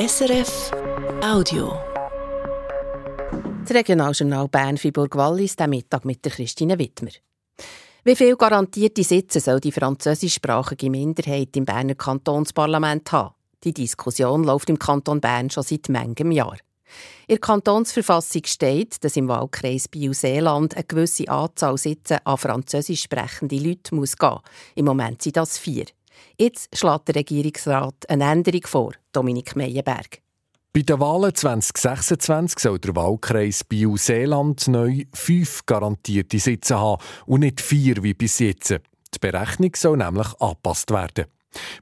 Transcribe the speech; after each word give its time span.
SRF 0.00 0.70
Audio. 1.22 1.78
Das 3.60 3.74
Regionaljournal 3.74 4.48
Bern-Fribourg-Wallis, 4.48 5.56
der 5.56 5.68
Mittag 5.68 6.06
mit 6.06 6.24
der 6.24 6.32
Christine 6.32 6.78
Wittmer. 6.78 7.10
Wie 8.04 8.16
viele 8.16 8.38
garantierte 8.38 9.04
Sitze 9.04 9.40
soll 9.40 9.60
die 9.60 9.72
französischsprachige 9.72 10.88
Minderheit 10.88 11.54
im 11.54 11.66
Berner 11.66 11.96
Kantonsparlament 11.96 13.12
haben? 13.12 13.34
Die 13.62 13.74
Diskussion 13.74 14.42
läuft 14.44 14.70
im 14.70 14.78
Kanton 14.78 15.20
Bern 15.20 15.50
schon 15.50 15.64
seit 15.64 15.90
manchem 15.90 16.32
Jahr. 16.32 16.56
In 17.26 17.34
der 17.34 17.38
Kantonsverfassung 17.38 18.46
steht, 18.46 19.04
dass 19.04 19.18
im 19.18 19.28
Wahlkreis 19.28 19.88
Biel-Seeland 19.88 20.76
eine 20.76 20.84
gewisse 20.84 21.28
Anzahl 21.28 21.76
Sitze 21.76 22.24
an 22.24 22.38
französisch 22.38 23.02
sprechende 23.02 23.56
Leute 23.56 23.94
muss 23.94 24.16
gehen. 24.16 24.38
Im 24.76 24.86
Moment 24.86 25.20
sind 25.20 25.36
das 25.36 25.58
vier. 25.58 25.84
Jetzt 26.38 26.76
schlägt 26.76 27.08
der 27.08 27.16
Regierungsrat 27.16 28.08
eine 28.08 28.30
Änderung 28.30 28.66
vor, 28.66 28.92
Dominik 29.12 29.56
Meyerberg. 29.56 30.20
Bei 30.72 30.82
den 30.82 31.00
Wahlen 31.00 31.34
2026 31.34 32.60
soll 32.60 32.78
der 32.78 32.94
Wahlkreis 32.94 33.64
Biel-Seeland 33.64 34.68
neu 34.68 35.04
fünf 35.12 35.66
garantierte 35.66 36.38
Sitze 36.38 36.78
haben 36.78 37.02
und 37.26 37.40
nicht 37.40 37.60
vier 37.60 38.02
wie 38.04 38.14
bis 38.14 38.38
jetzt. 38.38 38.70
Die 38.70 39.18
Berechnung 39.20 39.72
soll 39.74 39.96
nämlich 39.96 40.28
angepasst 40.40 40.92
werden. 40.92 41.26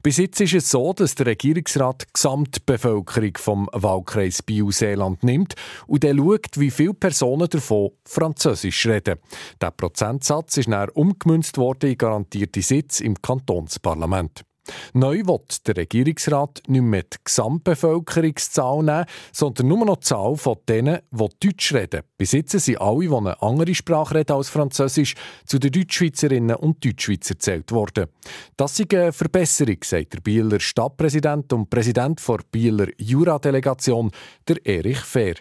Bis 0.01 0.17
jetzt 0.17 0.41
ist 0.41 0.53
es 0.53 0.71
so, 0.71 0.93
dass 0.93 1.15
der 1.15 1.27
Regierungsrat 1.27 2.03
die 2.03 2.13
Gesamtbevölkerung 2.13 3.37
vom 3.37 3.69
Wahlkreis 3.71 4.41
Biel-Seeland 4.41 5.23
nimmt 5.23 5.55
und 5.87 6.03
dann 6.03 6.17
schaut, 6.17 6.57
wie 6.57 6.71
viele 6.71 6.93
Personen 6.93 7.49
davon 7.49 7.91
Französisch 8.05 8.85
reden. 8.87 9.19
Der 9.61 9.71
Prozentsatz 9.71 10.57
ist 10.57 10.69
dann 10.69 10.89
umgemünzt 10.89 11.57
worden 11.57 11.91
in 11.91 11.97
garantierte 11.97 12.61
Sitze 12.61 13.03
im 13.03 13.21
Kantonsparlament. 13.21 14.43
Neu 14.93 15.25
wird 15.25 15.67
der 15.67 15.77
Regierungsrat 15.77 16.61
nicht 16.67 16.81
mehr 16.81 17.03
die 17.03 17.17
Gesamtbevölkerungszahl 17.23 18.83
nehmen, 18.83 19.05
sondern 19.31 19.67
nur 19.67 19.85
noch 19.85 19.97
die 19.97 20.05
Zahl 20.05 20.35
von 20.35 20.57
denen, 20.67 20.99
die 21.11 21.47
Deutsch 21.47 21.73
reden. 21.73 22.01
Bis 22.17 22.31
jetzt 22.31 22.51
sind 22.59 22.81
alle, 22.81 23.07
die 23.07 23.13
eine 23.13 23.41
andere 23.41 23.75
Sprache 23.75 24.15
reden 24.15 24.33
als 24.33 24.49
Französisch, 24.49 25.15
zu 25.45 25.59
den 25.59 25.71
Deutschschweizerinnen 25.71 26.55
und 26.55 26.83
Deutschschweizer 26.83 27.37
zählt 27.37 27.71
worden. 27.71 28.07
Das 28.57 28.79
ist 28.79 28.93
eine 28.93 29.11
Verbesserung, 29.11 29.77
sagt 29.83 30.13
der 30.13 30.21
Bieler 30.21 30.59
Stadtpräsident 30.59 31.51
und 31.53 31.69
Präsident 31.69 32.21
der 32.27 32.39
Bieler 32.51 32.87
Jura-Delegation, 32.97 34.11
der 34.47 34.65
Erich 34.65 34.99
Fehr. 34.99 35.35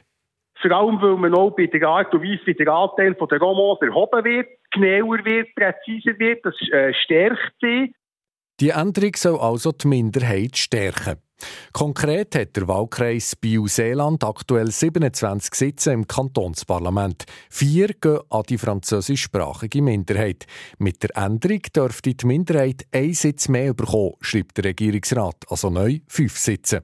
Vor 0.61 0.73
allem, 0.73 1.01
weil 1.01 1.17
man 1.17 1.35
auch 1.35 1.55
bei 1.55 1.67
der 1.67 1.89
Art 1.89 2.13
und 2.13 2.23
Weise, 2.23 2.47
wie 2.47 2.55
der 2.55 2.69
Anteil 2.69 3.15
der 3.15 3.39
Romans 3.39 3.81
erhoben 3.81 4.25
wird, 4.25 4.49
genauer 4.73 5.25
wird, 5.25 5.55
präziser 5.55 6.19
wird, 6.19 6.45
das 6.45 6.55
äh, 6.73 6.93
stärkt 6.95 7.55
sie. 7.61 7.95
Die 8.61 8.71
Änderung 8.71 9.13
soll 9.17 9.39
also 9.39 9.71
die 9.71 9.87
Minderheit 9.87 10.57
stärken. 10.57 11.19
Konkret 11.73 12.35
hat 12.35 12.57
der 12.57 12.67
Wahlkreis 12.67 13.37
Biel-Seeland 13.37 14.25
aktuell 14.25 14.73
27 14.73 15.55
Sitze 15.55 15.93
im 15.93 16.09
Kantonsparlament. 16.09 17.25
Vier 17.51 17.95
gehen 18.01 18.19
an 18.31 18.43
die 18.49 18.59
französischsprachige 18.59 19.81
Minderheit. 19.81 20.47
Mit 20.79 21.05
der 21.05 21.17
Änderung 21.17 21.63
dürfte 21.75 22.15
die 22.15 22.27
Minderheit 22.27 22.85
einen 22.91 23.15
Sitz 23.15 23.49
mehr 23.49 23.75
bekommen, 23.75 24.15
schreibt 24.21 24.57
der 24.57 24.65
Regierungsrat, 24.65 25.45
also 25.49 25.71
neu 25.71 26.01
fünf 26.09 26.37
Sitze. 26.37 26.83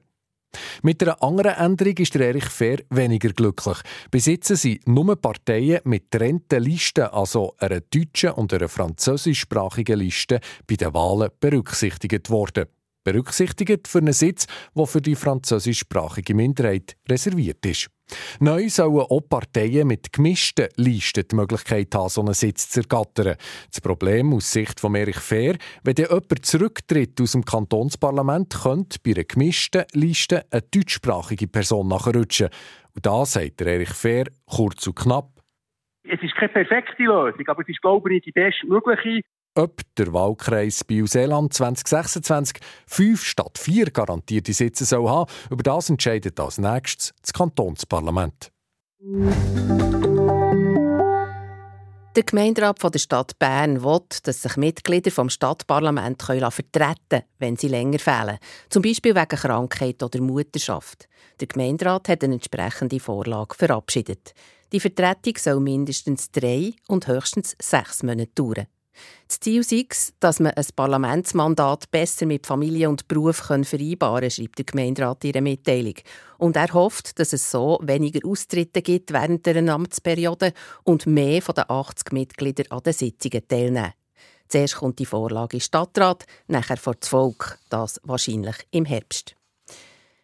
Mit 0.81 1.01
einer 1.03 1.21
anderen 1.21 1.53
Änderung 1.53 1.97
ist 1.97 2.15
der 2.15 2.27
Erich 2.27 2.45
Fair 2.45 2.79
weniger 2.89 3.29
glücklich. 3.29 3.77
Jetzt 4.13 4.47
sind 4.47 4.87
nur 4.87 5.15
Parteien 5.15 5.81
mit 5.83 6.11
getrennten 6.11 6.63
Listen, 6.63 7.05
also 7.05 7.55
einer 7.57 7.81
deutschen 7.81 8.31
und 8.31 8.53
einer 8.53 8.69
französischsprachigen 8.69 9.99
Liste, 9.99 10.39
bei 10.67 10.75
den 10.75 10.93
Wahlen 10.93 11.29
berücksichtigt 11.39 12.29
worden. 12.29 12.65
Berücksichtigt 13.05 13.87
für 13.87 13.99
einen 13.99 14.13
Sitz, 14.13 14.47
der 14.75 14.85
für 14.87 15.01
die 15.01 15.15
französischsprachige 15.15 16.33
Minderheit 16.33 16.97
reserviert 17.07 17.65
ist. 17.65 17.89
Neu 18.39 18.67
sollen 18.69 18.99
auch 18.99 19.21
Parteien 19.29 19.87
mit 19.87 20.11
gemischten 20.11 20.67
Listen 20.75 21.27
die 21.29 21.35
Möglichkeit 21.35 21.93
haben, 21.95 22.09
so 22.09 22.21
einen 22.21 22.33
Sitz 22.33 22.69
zu 22.69 22.81
ergattern. 22.81 23.35
Das 23.71 23.81
Problem 23.81 24.33
aus 24.33 24.51
Sicht 24.51 24.79
von 24.79 24.95
Erich 24.95 25.19
Fair, 25.19 25.55
wenn 25.83 25.95
dann 25.95 26.07
jemand 26.09 26.45
zurücktritt 26.45 27.19
aus 27.21 27.31
dem 27.31 27.45
Kantonsparlament, 27.45 28.53
könnte 28.63 28.99
bei 29.03 29.11
einer 29.11 29.23
gemischten 29.23 29.85
Liste 29.93 30.45
eine 30.51 30.61
deutschsprachige 30.63 31.47
Person 31.47 31.87
nachrutschen. 31.87 32.49
Und 32.95 33.05
da 33.05 33.25
sagt 33.25 33.59
der 33.59 33.67
Erich 33.67 33.93
Fair 33.93 34.25
kurz 34.45 34.85
und 34.87 34.95
knapp. 34.95 35.29
Es 36.07 36.21
ist 36.21 36.35
keine 36.35 36.49
perfekte 36.49 37.03
Lösung, 37.03 37.47
aber 37.47 37.61
es 37.63 37.69
ist, 37.69 37.81
glaube 37.81 38.13
ich, 38.13 38.23
die 38.23 38.31
bestmögliche 38.31 39.21
ob 39.55 39.81
der 39.97 40.13
Wahlkreis 40.13 40.83
Biel-Seeland 40.83 41.53
2026 41.53 42.59
fünf 42.85 43.23
statt 43.23 43.57
vier 43.57 43.89
garantierte 43.89 44.53
Sitze 44.53 44.85
soll 44.85 45.09
haben, 45.09 45.31
über 45.49 45.63
das 45.63 45.89
entscheidet 45.89 46.39
als 46.39 46.57
nächstes 46.57 47.13
das 47.21 47.33
Kantonsparlament. 47.33 48.51
Der 52.15 52.23
Gemeinderat 52.23 52.81
der 52.81 52.99
Stadt 52.99 53.37
Bern 53.39 53.83
will, 53.83 53.99
dass 54.23 54.41
sich 54.41 54.55
Mitglieder 54.55 55.11
vom 55.11 55.29
Stadtparlament 55.29 56.23
vertreten 56.23 56.95
können, 57.09 57.23
wenn 57.39 57.57
sie 57.57 57.67
länger 57.67 57.99
fehlen, 57.99 58.37
zum 58.69 58.83
Beispiel 58.83 59.15
wegen 59.15 59.27
Krankheit 59.27 60.01
oder 60.01 60.21
Mutterschaft. 60.21 61.09
Der 61.41 61.47
Gemeinderat 61.47 62.07
hat 62.07 62.23
eine 62.23 62.35
entsprechende 62.35 63.01
Vorlage 63.01 63.55
verabschiedet. 63.55 64.33
Die 64.71 64.79
Vertretung 64.79 65.33
soll 65.37 65.59
mindestens 65.59 66.31
drei 66.31 66.73
und 66.87 67.07
höchstens 67.07 67.55
sechs 67.61 68.01
Monate 68.01 68.31
dauern. 68.33 68.67
Das 69.27 69.39
Ziel 69.39 69.61
ist, 69.61 70.13
dass 70.19 70.39
man 70.39 70.53
ein 70.53 70.65
Parlamentsmandat 70.75 71.89
besser 71.91 72.25
mit 72.25 72.45
Familie 72.45 72.89
und 72.89 73.07
Beruf 73.07 73.37
vereinbaren 73.37 74.21
kann, 74.21 74.31
schreibt 74.31 74.57
der 74.57 74.65
Gemeinderat 74.65 75.23
in 75.23 75.29
ihrer 75.31 75.41
Mitteilung. 75.41 75.95
Und 76.37 76.55
er 76.55 76.73
hofft, 76.73 77.19
dass 77.19 77.33
es 77.33 77.49
so 77.49 77.79
weniger 77.81 78.27
Austritte 78.27 78.81
gibt 78.81 79.13
während 79.13 79.45
der 79.45 79.57
Amtsperiode 79.67 80.53
und 80.83 81.07
mehr 81.07 81.41
von 81.41 81.55
den 81.55 81.69
80 81.69 82.11
Mitgliedern 82.11 82.67
an 82.69 82.83
den 82.83 82.93
Sitzungen 82.93 83.47
teilnehmen. 83.47 83.93
Zuerst 84.47 84.75
kommt 84.75 84.99
die 84.99 85.05
Vorlage 85.05 85.57
im 85.57 85.61
Stadtrat, 85.61 86.25
nachher 86.47 86.77
vor 86.77 86.95
das 86.95 87.09
Volk, 87.09 87.57
das 87.69 87.99
wahrscheinlich 88.03 88.55
im 88.71 88.85
Herbst. 88.85 89.35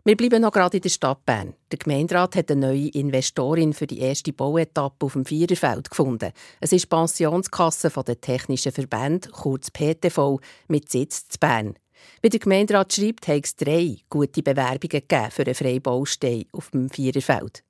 Wir 0.04 0.18
bleiben 0.18 0.42
noch 0.42 0.52
gerade 0.52 0.78
in 0.78 0.82
der 0.82 0.90
Stadt 0.90 1.24
Bern. 1.28 1.54
Der 1.72 1.78
Gemeinderat 1.78 2.36
hat 2.36 2.50
eine 2.50 2.62
neue 2.62 2.88
Investorin 2.88 3.72
für 3.72 3.86
die 3.86 4.00
erste 4.00 4.34
Bauetappe 4.34 5.06
auf 5.06 5.14
dem 5.14 5.26
Viererfeld 5.26 5.92
gefunden. 5.92 6.32
Es 6.60 6.72
ist 6.72 6.86
die 6.86 6.88
Pensionskasse 6.88 7.92
der 7.92 8.20
Technischen 8.20 8.72
Verbände, 8.72 9.30
kurz 9.30 9.70
PTV, 9.70 10.40
mit 10.68 10.90
Sitz 10.90 11.28
in 11.32 11.40
Bern. 11.40 11.76
Wie 12.24 12.30
der 12.30 12.40
Gemeinderat 12.40 12.92
schreibt, 12.92 13.28
hat 13.28 13.46
es 13.46 13.56
drei 13.56 13.98
gute 14.10 14.42
Bewerbungen 14.42 15.04
für 15.30 15.44
einen 15.44 15.54
freien 15.54 15.84
Baustein 15.84 16.46
auf 16.52 16.72
dem 16.72 16.90
Viererfeld. 16.90 17.64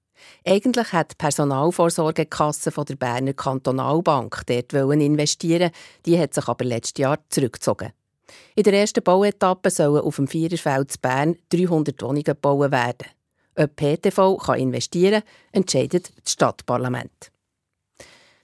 Eigentlich 0.48 0.94
hat 0.94 1.12
die 1.12 1.16
Personalvorsorgekasse 1.16 2.72
der 2.72 2.96
Berner 2.96 3.34
Kantonalbank 3.34 4.44
dort 4.46 4.72
investieren 4.72 5.72
die 6.06 6.18
hat 6.18 6.34
sich 6.34 6.48
aber 6.48 6.64
letztes 6.64 7.02
Jahr 7.02 7.20
zurückgezogen. 7.28 7.92
In 8.56 8.64
der 8.64 8.74
ersten 8.74 9.04
Bauetappe 9.04 9.70
sollen 9.70 10.02
auf 10.02 10.16
dem 10.16 10.28
Viererfeld 10.28 11.02
Bern 11.02 11.36
300 11.50 12.02
Wohnungen 12.02 12.24
gebaut 12.24 12.72
werden. 12.72 13.08
Ob 13.56 13.76
PTV 13.76 14.38
kann 14.38 14.60
investieren 14.60 15.24
entscheidet 15.52 16.12
das 16.24 16.34
Stadtparlament. 16.34 17.32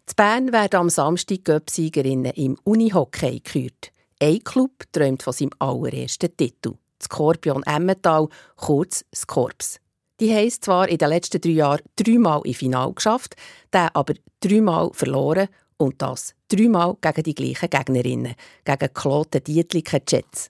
Z 0.05 0.15
Bern 0.15 0.51
werden 0.51 0.79
am 0.79 0.89
Samstag 0.89 1.43
Göpsiegerinnen 1.43 2.33
im 2.33 2.57
Unihockey 2.63 3.39
gekürt. 3.39 3.91
Ein 4.21 4.43
Club 4.43 4.83
träumt 4.91 5.23
von 5.23 5.33
seinem 5.33 5.51
allerersten 5.59 6.35
Titel. 6.35 6.73
Skorpion 7.01 7.63
Emmental, 7.63 8.27
kurz 8.55 9.05
Skorps. 9.13 9.79
Die 10.19 10.33
haben 10.33 10.49
zwar 10.49 10.89
in 10.89 10.97
den 10.97 11.09
letzten 11.09 11.39
drei 11.41 11.51
Jahren 11.51 11.81
dreimal 11.95 12.41
im 12.43 12.53
Finale 12.53 12.93
geschafft, 12.93 13.35
der 13.71 13.95
aber 13.95 14.15
dreimal 14.39 14.89
verloren 14.93 15.49
und 15.77 16.01
das 16.01 16.33
dreimal 16.49 16.95
gegen 17.01 17.23
die 17.23 17.35
gleichen 17.35 17.69
Gegnerinnen, 17.69 18.35
gegen 18.65 18.93
Kloten 18.93 19.43
Dietliken 19.43 20.01
Jets. 20.07 20.49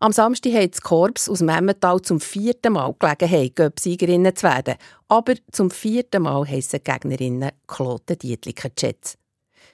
Am 0.00 0.12
Samstag 0.12 0.52
hat 0.52 0.74
das 0.74 0.82
Korps 0.82 1.28
aus 1.28 1.40
Memmental 1.40 2.02
zum 2.02 2.20
vierten 2.20 2.74
Mal 2.74 2.94
Gelegenheit, 2.98 3.56
Göpsiegerinnen 3.56 4.36
zu 4.36 4.42
werden. 4.42 4.74
Aber 5.08 5.34
zum 5.50 5.70
vierten 5.70 6.22
Mal 6.22 6.46
heissen 6.46 6.80
Gegnerinnen 6.84 7.52
Kloten 7.66 8.18
Dietliken 8.18 8.72
Jets. 8.76 9.16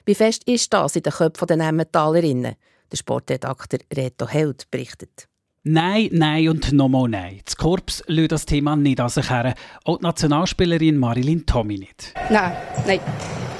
Wie 0.05 0.15
fest 0.15 0.43
ist 0.45 0.73
das 0.73 0.95
in 0.95 1.03
den 1.03 1.11
Köpfen 1.11 1.47
der 1.47 1.57
Nemmentalerinnen? 1.57 2.55
Der 2.91 2.97
Sportredakteur 2.97 3.79
Reto 3.93 4.27
Held 4.27 4.69
berichtet. 4.71 5.27
Nein, 5.63 6.09
nein 6.11 6.49
und 6.49 6.71
nochmal 6.71 7.07
nein. 7.07 7.41
Das 7.45 7.55
Korps 7.55 8.03
lässt 8.07 8.31
das 8.31 8.45
Thema 8.45 8.75
nicht 8.75 8.99
an 8.99 9.09
sich 9.09 9.29
her. 9.29 9.53
Auch 9.83 9.97
die 9.97 10.03
Nationalspielerin 10.03 10.97
Marilyn 10.97 11.45
Tommy 11.45 11.77
nicht. 11.77 12.13
Nein, 12.29 12.55
nein. 12.87 12.99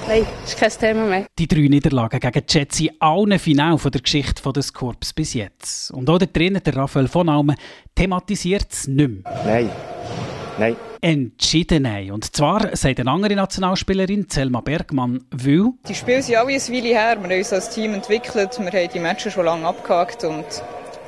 Nein, 0.07 0.25
das 0.41 0.53
ist 0.53 0.59
kein 0.59 0.71
Thema 0.71 1.05
mehr. 1.05 1.25
Die 1.37 1.47
drei 1.47 1.67
Niederlagen 1.67 2.19
gegen 2.19 2.45
die 2.45 2.53
Jets 2.53 2.79
in 2.79 2.89
allen 2.99 3.39
Finalen 3.39 3.79
der 3.83 4.01
Geschichte 4.01 4.51
des 4.51 4.73
Korps 4.73 5.13
bis 5.13 5.33
jetzt. 5.33 5.91
Und 5.91 6.09
auch 6.09 6.17
der 6.17 6.31
Trainer, 6.31 6.59
der 6.59 6.75
Raphael 6.75 7.07
von 7.07 7.29
Almen, 7.29 7.55
thematisiert 7.95 8.67
es 8.71 8.87
nicht 8.87 9.23
mehr. 9.23 9.43
Nein. 9.45 9.69
Nein. 10.59 10.75
Entschieden 10.99 11.83
nein. 11.83 12.11
Und 12.11 12.35
zwar 12.35 12.75
sagt 12.75 12.99
eine 12.99 13.09
andere 13.09 13.35
Nationalspielerin, 13.35 14.27
Selma 14.29 14.61
Bergmann, 14.61 15.23
weil... 15.31 15.71
Die 15.87 15.95
Spiele 15.95 16.21
sind 16.21 16.35
alle 16.35 16.53
ein 16.53 16.61
Weile 16.61 16.87
her. 16.89 17.17
Wir 17.17 17.23
haben 17.23 17.37
uns 17.37 17.53
als 17.53 17.69
Team 17.69 17.93
entwickelt. 17.93 18.59
Wir 18.59 18.71
haben 18.71 18.89
die 18.93 18.99
Matches 18.99 19.33
schon 19.33 19.45
lange 19.45 19.65
abgehakt 19.65 20.23
und 20.23 20.45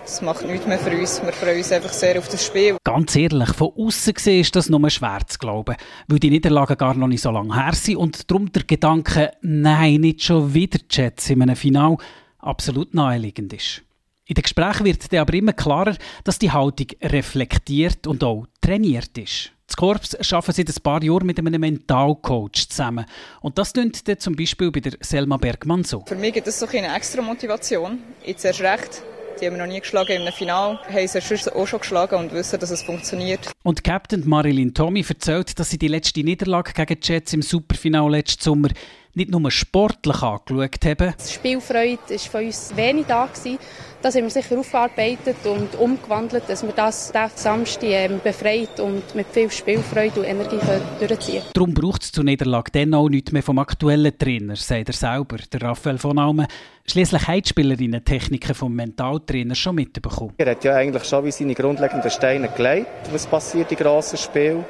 das 0.04 0.22
macht 0.22 0.46
nichts 0.46 0.68
mehr 0.68 0.78
für 0.78 0.92
uns. 0.92 1.24
Wir 1.24 1.32
freuen 1.32 1.58
uns 1.58 1.72
einfach 1.72 1.94
sehr 1.94 2.20
auf 2.20 2.28
das 2.28 2.46
Spiel. 2.46 2.78
Ganz 2.84 3.16
ehrlich, 3.16 3.50
von 3.54 3.72
außen 3.76 4.14
gesehen 4.14 4.42
ist 4.42 4.56
das 4.56 4.70
nur 4.70 4.90
schwer 4.90 5.22
zu 5.26 5.40
glauben, 5.40 5.76
weil 6.08 6.20
die 6.20 6.30
Niederlagen 6.30 6.78
gar 6.78 6.94
noch 6.94 7.08
nicht 7.08 7.22
so 7.22 7.32
lange 7.32 7.56
her 7.56 7.74
sind 7.74 7.98
und 7.98 8.30
darum 8.30 8.52
der 8.52 8.64
Gedanke, 8.64 9.32
nein, 9.42 10.02
nicht 10.02 10.24
schon 10.24 10.54
wieder 10.54 10.80
Jets 10.90 11.30
in 11.30 11.42
einem 11.42 11.56
Final, 11.56 11.98
absolut 12.40 12.94
naheliegend 12.94 13.54
ist. 13.54 13.82
In 14.26 14.36
den 14.36 14.44
Gesprächen 14.44 14.86
wird 14.86 15.12
dann 15.12 15.20
aber 15.20 15.34
immer 15.34 15.54
klarer, 15.54 15.96
dass 16.24 16.40
die 16.40 16.52
Haltung 16.52 16.88
reflektiert 17.02 18.08
und 18.08 18.24
auch 18.24 18.46
trainiert 18.62 19.18
ist. 19.18 19.52
Das 19.68 19.78
Korps 19.78 20.16
arbeiten 20.34 20.54
seit 20.54 20.70
ein 20.70 20.84
paar 20.84 21.04
Jahren 21.04 21.26
mit 21.26 21.40
einem 21.40 21.60
Mentalcoach 21.60 22.70
zusammen. 22.70 23.06
Und 23.42 23.58
das 23.58 23.74
klingt 23.74 24.08
dann 24.08 24.20
zum 24.20 24.36
Beispiel 24.36 24.72
bei 24.72 24.82
der 24.82 24.94
Selma 25.02 25.38
Bergmann 25.38 25.84
so. 25.84 26.04
Für 26.06 26.16
mich 26.16 26.34
gibt 26.34 26.48
es 26.48 26.60
so 26.60 26.68
eine 26.68 26.96
extra 26.96 27.22
Motivation. 27.22 28.00
Jetzt 28.26 28.46
erst 28.46 28.62
recht. 28.62 29.04
Die 29.42 29.48
haben 29.48 29.56
wir 29.56 29.66
noch 29.66 29.72
nie 29.72 29.80
geschlagen 29.80 30.26
im 30.26 30.34
Finale, 30.34 30.80
haben 30.88 31.08
sie 31.08 31.52
auch 31.52 31.68
schon 31.68 31.80
geschlagen 31.80 32.16
und 32.16 32.32
wissen, 32.34 32.60
dass 32.60 32.70
es 32.70 32.84
funktioniert. 32.84 33.52
Und 33.64 33.84
Captain 33.84 34.28
Marilyn 34.28 34.74
Tommy 34.74 35.04
erzählt, 35.08 35.60
dass 35.60 35.70
sie 35.70 35.78
die 35.78 35.88
letzte 35.88 36.22
Niederlage 36.22 36.74
gegen 36.74 37.00
die 37.00 37.08
Jets 37.08 37.34
im 37.34 37.42
Superfinale 37.42 38.18
letzten 38.18 38.44
Sommer 38.44 38.70
nicht 39.16 39.32
nur 39.32 39.52
sportlich 39.52 40.22
angeschaut 40.22 40.86
haben. 40.86 41.14
Die 41.20 41.32
Spielfreude 41.32 42.00
war 42.10 42.18
von 42.20 42.46
uns 42.46 42.76
wenig 42.76 43.06
da. 43.08 43.26
Gewesen. 43.26 43.58
Das 44.02 44.16
haben 44.16 44.24
wir 44.24 44.32
sicher 44.32 44.60
aufgearbeitet 44.60 45.38
und 45.46 45.76
umgewandelt, 45.80 46.44
dass 46.48 46.62
wir 46.62 46.74
das 46.74 47.14
Samstag 47.36 47.84
ähm, 47.84 48.20
befreit 48.22 48.82
und 48.82 49.16
mit 49.16 49.28
viel 49.28 49.50
Spielfreude 49.50 50.20
und 50.20 50.26
Energie 50.26 50.60
durchziehen 51.00 51.36
können. 51.36 51.52
Darum 51.54 51.74
braucht 51.74 52.04
es 52.04 52.12
zur 52.12 52.26
Niederlage 52.26 52.72
dann 52.72 52.94
auch 52.96 53.08
nichts 53.08 53.32
mehr 53.32 53.44
vom 53.44 53.60
aktuellen 53.60 54.18
Trainer, 54.18 54.58
sagt 54.58 54.90
er 54.90 54.94
selber, 54.94 55.38
der 55.38 55.62
Raphael 55.62 55.98
von 55.98 56.20
Almen. 56.20 56.48
Schliesslich 56.86 57.28
haben 57.30 57.42
die 57.44 57.50
Spielerinnen 57.50 58.04
Techniken 58.04 58.54
vom 58.54 58.74
Mentaltrainer 58.74 59.56
schon 59.56 59.76
mitbekommen. 59.76 60.34
Er 60.38 60.52
hat 60.52 60.66
ja 60.66 60.76
eigentlich 60.76 61.06
schon 61.06 61.24
wie 61.24 61.32
seine 61.32 61.56
grundlegenden 61.56 62.12
Steine 62.12 62.50
gelegt, 62.50 62.88
was 63.10 63.26
passiert 63.26 63.72
in 63.72 63.78
grossen 63.78 64.18
Spielen. 64.18 64.66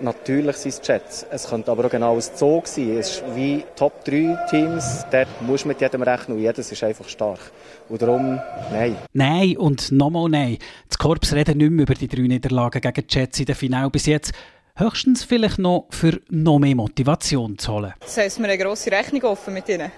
Natürlich 0.00 0.56
sind 0.56 0.74
es 0.74 0.80
Jets. 0.86 1.26
Es 1.30 1.48
könnte 1.48 1.70
aber 1.70 1.86
auch 1.86 1.90
genau 1.90 2.16
ein 2.16 2.20
Zoo 2.20 2.60
sein. 2.64 2.98
Es 2.98 3.10
ist 3.10 3.24
wie 3.34 3.64
Top 3.76 4.04
3 4.04 4.36
Teams. 4.50 5.06
Dort 5.10 5.28
muss 5.42 5.64
mit 5.64 5.80
jedem 5.80 6.02
rechnen 6.02 6.36
und 6.36 6.42
jedes 6.42 6.70
ist 6.70 6.84
einfach 6.84 7.08
stark. 7.08 7.40
Und 7.88 8.02
darum, 8.02 8.40
nein. 8.70 8.96
Nein 9.12 9.56
und 9.56 9.92
nochmal 9.92 10.28
nein. 10.28 10.58
Das 10.88 10.98
Korps 10.98 11.32
reden 11.32 11.58
nicht 11.58 11.70
mehr 11.70 11.84
über 11.84 11.94
die 11.94 12.08
drei 12.08 12.22
Niederlagen 12.22 12.80
gegen 12.80 13.06
die 13.06 13.14
Jets 13.18 13.40
in 13.40 13.46
der 13.46 13.56
Finale 13.56 13.90
bis 13.90 14.06
jetzt. 14.06 14.32
Höchstens 14.76 15.24
vielleicht 15.24 15.58
noch 15.58 15.86
für 15.90 16.20
noch 16.28 16.58
mehr 16.58 16.76
Motivation 16.76 17.56
zu 17.58 17.72
holen. 17.72 17.94
Das 18.00 18.18
heisst, 18.18 18.38
wir 18.38 18.44
haben 18.44 18.50
eine 18.50 18.62
grosse 18.62 18.90
Rechnung 18.90 19.22
offen 19.22 19.54
mit 19.54 19.68
ihnen. 19.70 19.90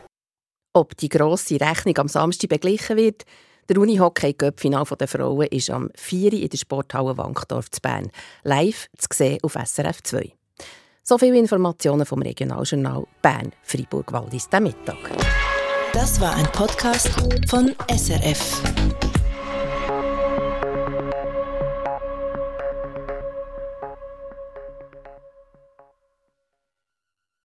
Ob 0.74 0.96
die 0.96 1.08
grosse 1.08 1.60
Rechnung 1.60 1.98
am 1.98 2.08
Samstag 2.08 2.50
beglichen 2.50 2.96
wird, 2.96 3.24
der 3.68 3.78
Unihockey-Göpp-Final 3.78 4.84
der 4.98 5.08
Frauen 5.08 5.46
ist 5.48 5.70
am 5.70 5.90
4. 5.94 6.32
in 6.32 6.48
der 6.48 6.56
Sporthalle 6.56 7.16
Wankdorf 7.16 7.70
zu 7.70 7.80
Bern. 7.80 8.10
Live 8.42 8.88
zu 8.96 9.08
sehen 9.12 9.38
auf 9.42 9.54
SRF 9.54 10.02
2. 10.02 10.32
So 11.02 11.18
viele 11.18 11.38
Informationen 11.38 12.04
vom 12.04 12.22
Regionaljournal 12.22 13.04
Bern, 13.22 13.52
Freiburg, 13.62 14.12
Waldis, 14.12 14.48
der 14.48 14.60
Mittag. 14.60 14.96
Das 15.92 16.20
war 16.20 16.34
ein 16.36 16.46
Podcast 16.52 17.10
von 17.48 17.74
SRF. 17.90 19.07